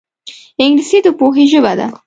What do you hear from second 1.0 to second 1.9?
د پوهې ژبه ده